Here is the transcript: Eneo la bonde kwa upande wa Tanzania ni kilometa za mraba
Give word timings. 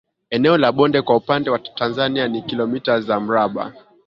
Eneo 0.29 0.57
la 0.57 0.71
bonde 0.71 1.01
kwa 1.01 1.15
upande 1.15 1.49
wa 1.49 1.59
Tanzania 1.59 2.27
ni 2.27 2.41
kilometa 2.41 3.01
za 3.01 3.19
mraba 3.19 3.73